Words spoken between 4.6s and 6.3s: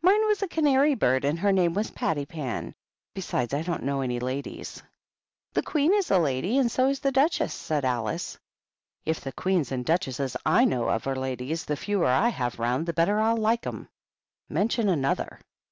92 HUMPTY DUMPTY." The Queen is a